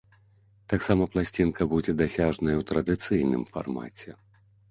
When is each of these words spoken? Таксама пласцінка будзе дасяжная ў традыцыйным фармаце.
Таксама 0.71 1.03
пласцінка 1.15 1.67
будзе 1.75 1.91
дасяжная 2.01 2.55
ў 2.55 2.63
традыцыйным 2.71 3.43
фармаце. 3.53 4.09